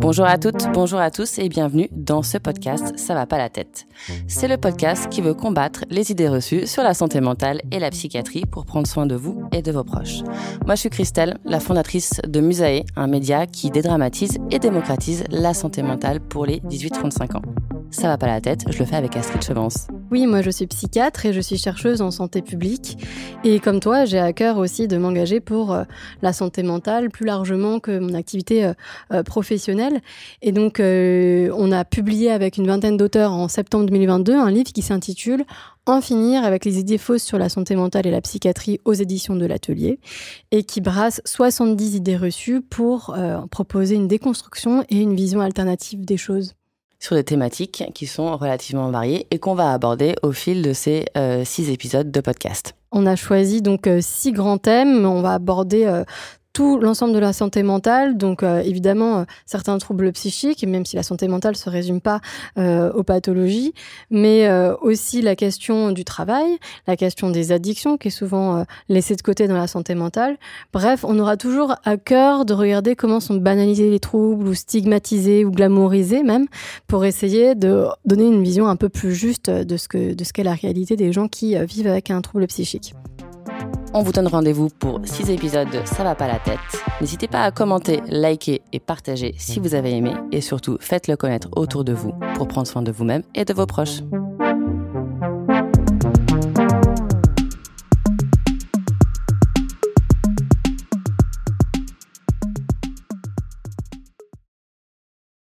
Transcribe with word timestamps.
Bonjour 0.00 0.24
à 0.24 0.38
toutes, 0.38 0.72
bonjour 0.72 0.98
à 0.98 1.10
tous 1.10 1.38
et 1.38 1.50
bienvenue 1.50 1.88
dans 1.92 2.22
ce 2.22 2.38
podcast 2.38 2.98
Ça 2.98 3.14
va 3.14 3.26
pas 3.26 3.36
la 3.36 3.50
tête. 3.50 3.86
C'est 4.26 4.48
le 4.48 4.56
podcast 4.56 5.10
qui 5.10 5.20
veut 5.20 5.34
combattre 5.34 5.84
les 5.90 6.10
idées 6.10 6.28
reçues 6.28 6.66
sur 6.66 6.82
la 6.82 6.94
santé 6.94 7.20
mentale 7.20 7.60
et 7.70 7.78
la 7.78 7.90
psychiatrie 7.90 8.46
pour 8.46 8.64
prendre 8.64 8.86
soin 8.86 9.04
de 9.04 9.14
vous 9.14 9.42
et 9.52 9.60
de 9.60 9.72
vos 9.72 9.84
proches. 9.84 10.22
Moi 10.64 10.74
je 10.76 10.80
suis 10.80 10.90
Christelle, 10.90 11.36
la 11.44 11.60
fondatrice 11.60 12.20
de 12.26 12.40
Musae, 12.40 12.84
un 12.96 13.08
média 13.08 13.46
qui 13.46 13.70
dédramatise 13.70 14.38
et 14.50 14.58
démocratise 14.58 15.24
la 15.30 15.52
santé 15.52 15.82
mentale 15.82 16.20
pour 16.20 16.46
les 16.46 16.60
18-35 16.60 17.36
ans. 17.36 17.42
Ça 17.90 18.08
va 18.08 18.16
pas 18.16 18.26
la 18.26 18.40
tête, 18.40 18.64
je 18.70 18.78
le 18.78 18.86
fais 18.86 18.96
avec 18.96 19.16
Astrid 19.16 19.42
Chevance. 19.42 19.88
Oui, 20.10 20.26
moi 20.26 20.40
je 20.40 20.48
suis 20.48 20.66
psychiatre 20.66 21.26
et 21.26 21.34
je 21.34 21.40
suis 21.40 21.58
chercheuse 21.58 22.00
en 22.00 22.10
santé 22.10 22.40
publique. 22.40 22.96
Et 23.44 23.60
comme 23.60 23.78
toi, 23.78 24.06
j'ai 24.06 24.18
à 24.18 24.32
cœur 24.32 24.56
aussi 24.56 24.88
de 24.88 24.96
m'engager 24.96 25.38
pour 25.38 25.72
euh, 25.72 25.84
la 26.22 26.32
santé 26.32 26.62
mentale 26.62 27.10
plus 27.10 27.26
largement 27.26 27.78
que 27.78 27.98
mon 27.98 28.14
activité 28.14 28.64
euh, 28.64 28.72
euh, 29.12 29.22
professionnelle. 29.22 30.00
Et 30.40 30.52
donc, 30.52 30.80
on 30.80 31.72
a 31.72 31.84
publié 31.84 32.30
avec 32.30 32.56
une 32.56 32.66
vingtaine 32.66 32.96
d'auteurs 32.96 33.32
en 33.32 33.48
septembre 33.48 33.84
2022 33.86 34.34
un 34.34 34.50
livre 34.50 34.72
qui 34.72 34.82
s'intitule 34.82 35.44
En 35.84 36.00
finir 36.00 36.42
avec 36.42 36.64
les 36.64 36.78
idées 36.78 36.98
fausses 36.98 37.22
sur 37.22 37.38
la 37.38 37.50
santé 37.50 37.76
mentale 37.76 38.06
et 38.06 38.10
la 38.10 38.22
psychiatrie 38.22 38.80
aux 38.86 38.94
éditions 38.94 39.36
de 39.36 39.44
l'Atelier 39.44 40.00
et 40.52 40.64
qui 40.64 40.80
brasse 40.80 41.20
70 41.26 41.96
idées 41.96 42.16
reçues 42.16 42.62
pour 42.62 43.14
proposer 43.50 43.94
une 43.94 44.08
déconstruction 44.08 44.84
et 44.88 45.00
une 45.00 45.14
vision 45.14 45.40
alternative 45.40 46.04
des 46.04 46.16
choses 46.16 46.54
sur 46.98 47.16
des 47.16 47.24
thématiques 47.24 47.84
qui 47.94 48.06
sont 48.06 48.36
relativement 48.36 48.90
variées 48.90 49.26
et 49.30 49.38
qu'on 49.38 49.54
va 49.54 49.72
aborder 49.72 50.14
au 50.22 50.32
fil 50.32 50.62
de 50.62 50.72
ces 50.72 51.06
euh, 51.16 51.44
six 51.44 51.70
épisodes 51.70 52.10
de 52.10 52.20
podcast. 52.20 52.74
On 52.90 53.06
a 53.06 53.16
choisi 53.16 53.62
donc 53.62 53.86
euh, 53.86 54.00
six 54.00 54.32
grands 54.32 54.58
thèmes. 54.58 55.04
On 55.04 55.20
va 55.20 55.34
aborder 55.34 55.84
euh, 55.84 56.04
tout 56.58 56.76
l'ensemble 56.80 57.14
de 57.14 57.20
la 57.20 57.32
santé 57.32 57.62
mentale, 57.62 58.16
donc 58.16 58.42
euh, 58.42 58.58
évidemment 58.58 59.18
euh, 59.18 59.24
certains 59.46 59.78
troubles 59.78 60.10
psychiques, 60.10 60.66
même 60.66 60.84
si 60.84 60.96
la 60.96 61.04
santé 61.04 61.28
mentale 61.28 61.54
se 61.54 61.70
résume 61.70 62.00
pas 62.00 62.20
euh, 62.58 62.92
aux 62.94 63.04
pathologies, 63.04 63.74
mais 64.10 64.50
aussi 64.80 65.22
la 65.22 65.36
question 65.36 65.92
du 65.92 66.04
travail, 66.04 66.58
la 66.88 66.96
question 66.96 67.30
des 67.30 67.52
addictions 67.52 67.96
qui 67.96 68.08
est 68.08 68.10
souvent 68.10 68.64
laissée 68.88 69.14
de 69.14 69.22
côté 69.22 69.46
dans 69.46 69.56
la 69.56 69.68
santé 69.68 69.94
mentale. 69.94 70.36
Bref, 70.72 71.04
on 71.04 71.16
aura 71.20 71.36
toujours 71.36 71.76
à 71.84 71.96
cœur 71.96 72.44
de 72.44 72.54
regarder 72.54 72.96
comment 72.96 73.20
sont 73.20 73.36
banalisés 73.36 73.90
les 73.90 74.00
troubles 74.00 74.48
ou 74.48 74.54
stigmatisés 74.54 75.44
ou 75.44 75.52
glamourisés 75.52 76.24
même 76.24 76.46
pour 76.88 77.04
essayer 77.04 77.54
de 77.54 77.86
donner 78.04 78.26
une 78.26 78.42
vision 78.42 78.66
un 78.66 78.76
peu 78.76 78.88
plus 78.88 79.14
juste 79.14 79.48
de 79.48 79.76
ce 79.76 79.86
que 79.86 80.14
de 80.14 80.24
ce 80.24 80.32
qu'est 80.32 80.42
la 80.42 80.54
réalité 80.54 80.96
des 80.96 81.12
gens 81.12 81.28
qui 81.28 81.56
vivent 81.66 81.86
avec 81.86 82.10
un 82.10 82.20
trouble 82.20 82.46
psychique. 82.48 82.94
On 83.94 84.02
vous 84.02 84.12
donne 84.12 84.28
rendez-vous 84.28 84.68
pour 84.68 85.00
6 85.04 85.30
épisodes 85.30 85.68
de 85.70 85.80
Ça 85.84 86.04
va 86.04 86.14
pas 86.14 86.28
la 86.28 86.38
tête. 86.38 86.58
N'hésitez 87.00 87.26
pas 87.28 87.42
à 87.42 87.50
commenter, 87.50 88.02
liker 88.06 88.60
et 88.72 88.80
partager 88.80 89.34
si 89.38 89.60
vous 89.60 89.74
avez 89.74 89.92
aimé 89.92 90.12
et 90.30 90.40
surtout 90.40 90.76
faites-le 90.80 91.16
connaître 91.16 91.48
autour 91.56 91.84
de 91.84 91.92
vous 91.92 92.12
pour 92.34 92.48
prendre 92.48 92.66
soin 92.66 92.82
de 92.82 92.92
vous-même 92.92 93.22
et 93.34 93.44
de 93.44 93.54
vos 93.54 93.66
proches. 93.66 94.00